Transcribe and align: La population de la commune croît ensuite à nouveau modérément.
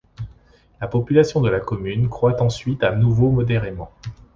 La 0.81 0.87
population 0.87 1.41
de 1.41 1.49
la 1.51 1.59
commune 1.59 2.09
croît 2.09 2.41
ensuite 2.41 2.83
à 2.83 2.95
nouveau 2.95 3.29
modérément. 3.29 3.91